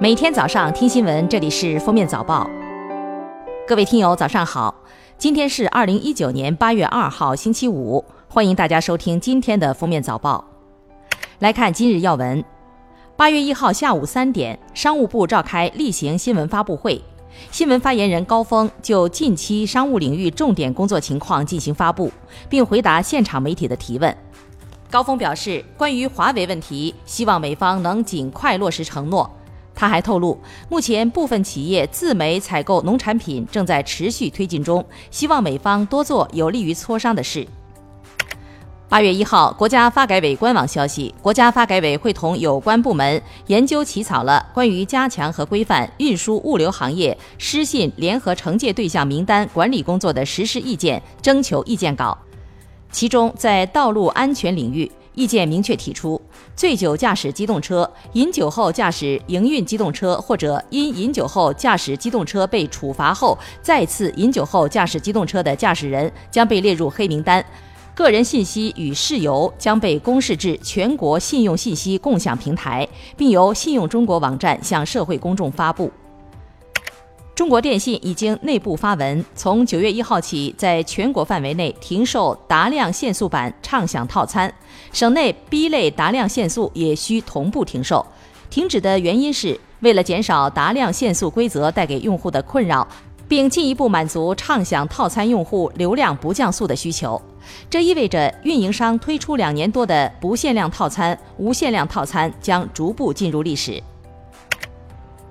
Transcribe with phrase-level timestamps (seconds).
[0.00, 2.44] 每天早上听新闻，这里是《封面早报》。
[3.66, 4.74] 各位听友，早上好！
[5.18, 8.04] 今天是二零一九年八月二号，星期五。
[8.28, 10.44] 欢迎大家收听今天的《封面早报》。
[11.38, 12.44] 来看今日要闻：
[13.16, 17.02] 八月一号下午三点，商务部召开例行新闻发布会，
[17.50, 22.12] 新闻发言人高峰就近期商务领域重点工作情况进行发布，
[22.48, 24.16] 并回答现场媒体的提问。
[24.90, 29.30] 高峰表示，关于华为问题，希望美方能尽快落实承诺。
[29.76, 30.36] 他还透露，
[30.70, 37.46] 目前部分企业自美采购农产品正在持续推进中，希望美方多做有利于磋商的事。
[38.88, 52.16] 八月一号，国家发改委官网消息，国家发改委会同有关部门研究起草了关于加强和规范运输物流行业失信联合惩戒对象名单管理工作的实施意见征求意见稿，
[52.92, 54.90] 其中在道路安全领域。
[55.16, 56.20] 意见明确提出，
[56.54, 67.44] 醉酒驾驶机动车、饮酒后驾驶营运机动车或者因饮酒后驾驶机动车被处罚后再次饮酒后驾驶机动车的驾驶人将被列入黑名单，
[67.94, 72.86] 个人信息与事由将被公示至全国信用信息共享平台，
[73.16, 75.90] 并由信用中国网站向社会公众发布。
[77.36, 84.50] 中国电信已经内部发文，从九月一号起，在全国范围内停售达量限速版畅享套餐，
[84.90, 88.04] 省内 B 类达量限速也需同步停售。
[88.48, 92.88] 停止的原因是为了减少达量限速规则带给用户的困扰，
[93.28, 97.20] 并进一步满足畅享套餐用户流量不降速的需求。
[97.68, 103.82] 这意味着运营商推出两年多的不限量套餐、无限量套餐将逐步进入历史。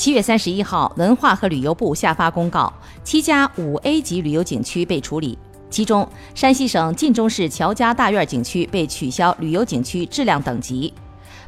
[0.00, 2.72] 七月三十一号，文化和旅游部下发公告，
[3.04, 10.90] 七家五 A 级旅游景区被处理，其中山西省晋中市乔家大院景区被取消旅游景区质量等级。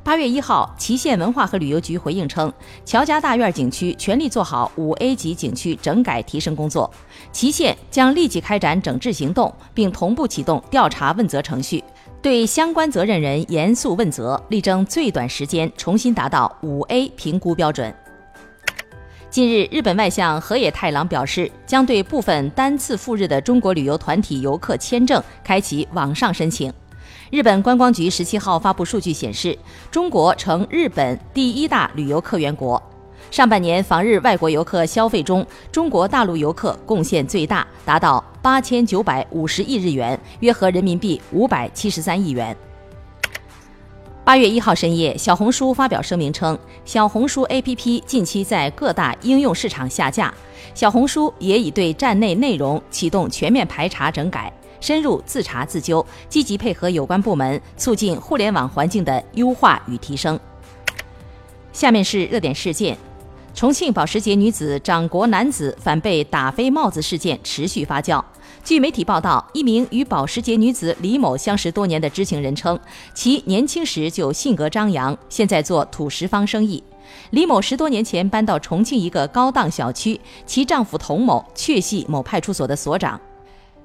[0.04, 2.52] 八月一号，祁县文化和旅游局回应称，
[2.84, 6.92] 乔家大院景区全力做好五 A 级景区整改提升工作，
[7.32, 11.82] 祁县将立即开展整治行动，并同步启动调查问责程序，
[12.20, 17.90] 对相关责任人严肃问责，力争最短时间重新达到五 A 评估标准。
[19.32, 26.70] 近日，日本外相河野太郎表示，将对部分单次赴日的中国旅游团体游客签证开启网上申请。
[27.30, 29.58] 日本观光局十七号发布数据显示，
[29.90, 32.80] 中国成日本第一大旅游客源国。
[33.30, 42.54] 上半年访日外国游客消费中，中国大陆游客贡献最大，达到八千九百五十亿日元，约合人民币五百七十三亿元。
[44.24, 50.32] 八月一号深夜，小红书发表声明称，小红书 APP 近期在各大应用市场下架，
[50.74, 60.38] 小红书也已对站内内容启动全面排查整改，深入自查自纠，积极配合有关部门，促进互联网环境的优化与提升。
[61.72, 62.96] 下面是热点事件：
[63.52, 68.22] 重庆保时捷女子掌掴男子反被打飞帽子事件持续发酵。
[68.64, 72.78] 据媒体报道，一名与保时捷女子李某相识多年的知情人称，
[73.12, 76.80] 其年轻时就性格张扬，现在做土石方生意。
[77.30, 83.20] 李某十多年前搬到重庆一个高档小区，其丈夫童某确系某派出所的所长。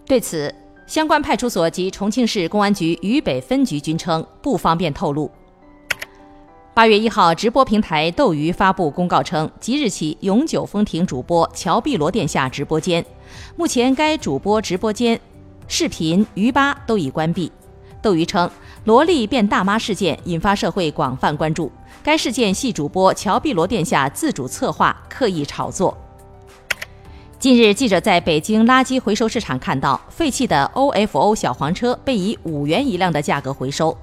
[0.06, 0.54] 对此，
[0.86, 5.30] 相关派出所及重庆市公安局渝北分局均称不方便透露。
[6.78, 13.04] 八月一号，直播平台斗鱼发布公告称，即日起永久封停主播乔碧罗殿下直播间。
[13.56, 15.20] 目前，该主播直播间、
[15.68, 17.52] 视频、鱼吧都已关闭。
[18.00, 18.48] 斗鱼称，
[18.84, 21.72] 萝莉变大妈事件引发社会广泛关注，
[22.04, 25.98] 该事件系主播乔碧罗殿下自主策划、刻意炒作。
[27.40, 33.98] 近日，记者在北京垃圾回收市场看到，废弃的 OFO 小黄车被以五元一辆的价格回收。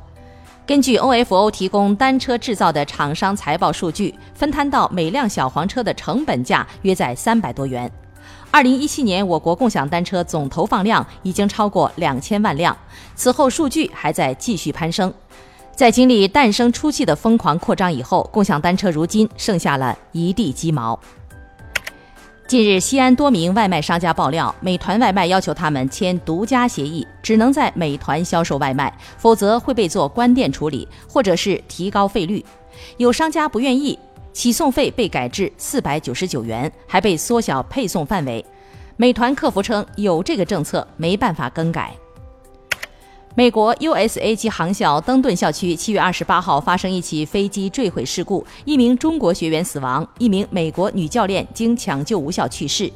[0.66, 7.90] 根据 OFO 提供单车制造的厂商财报数据，分摊到每辆小黄车的成本价约在三百多元。
[8.50, 12.74] 二零一七年，我国共享单车总投放量已经超过两千万辆，
[13.14, 15.12] 此后数据还在继续攀升。
[15.76, 20.98] 在经历诞生初期的疯狂扩张以后，共享单车如今剩下了一地鸡毛。
[22.46, 32.44] 近日，西安多名外卖商家爆料，美团外卖要求他们签独家协议，只能在美团销售外卖，否则会被做关店处理，或者是提高费率。
[32.98, 33.98] 有商家不愿意，
[34.34, 38.44] 起送费被改至四百九十九元，还被缩小配送范围。
[38.96, 41.94] 美团客服称，有这个政策，没办法更改。
[43.36, 52.88] 美国 USA 级航校登顿校区七月二十八号发生一起飞机坠毁事故，一名中国学员死亡，一名美国女教练经抢救无效去世。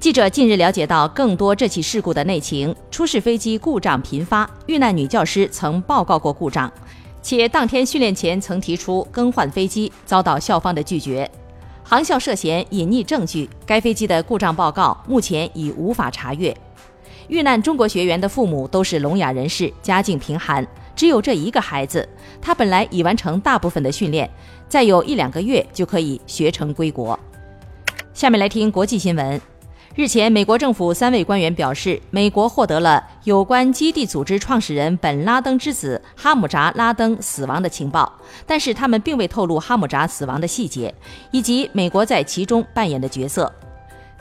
[0.00, 6.68] 记者近日了解到更多这起事故的内情：出事飞机故障频发，遇难女教师曾报告过故障，
[7.22, 11.30] 且当天训练前曾提出更换飞机，遭到校方的拒绝。
[11.84, 16.52] 航校涉嫌隐匿证据，该飞机的故障报告目前已无法查阅。
[17.28, 22.08] 遇难中国学员的父母都是聋哑人士，家境贫寒，只有这一个孩子。
[22.40, 24.28] 他本来已完成大部分的训练，
[24.68, 27.18] 再有一两个月就可以学成归国。
[28.12, 29.40] 下面来听国际新闻。
[29.96, 38.12] 日前，美国政府三位官员表示，美国获得了有关基地组织创始人本·拉登之子哈姆扎·拉登死亡的情报，
[38.44, 40.92] 但是他们并未透露哈姆扎死亡的细节
[41.30, 43.52] 以及美国在其中扮演的角色。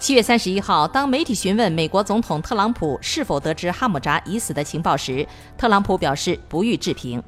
[0.04, 5.26] 七月三十一号，当媒体询问美国总统特朗普是否得知哈姆扎已死的情报时，
[5.58, 7.24] 特朗普表示不予置评。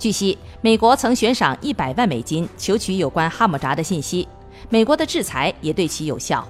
[0.00, 4.26] 据悉，美国曾悬赏一百万美金求取有关哈姆扎的信息，
[4.68, 6.44] 美国的制裁也对其有效。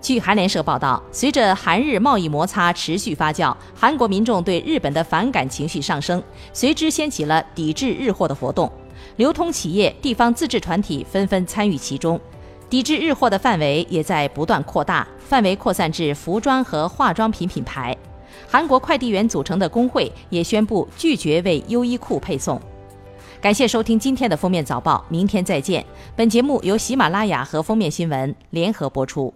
[0.00, 8.70] 据韩联社报道，随着韩日贸易摩擦持续发酵，韩国民众对日本的反感情绪上升，随之掀起了抵制日货的活动。
[9.16, 12.20] 流通企业、地方自治团体纷纷参与其中，
[12.70, 17.96] 抵制日货的范围也在不断扩大，范围扩散至服装和化妆品品牌。
[18.46, 22.60] 韩国快递员组成的工会也宣布拒绝为优衣库配送。
[23.40, 25.84] 感谢收听今天的封面早报，明天再见。
[26.14, 29.32] 本节目由喜马拉雅和封面新闻联合播出。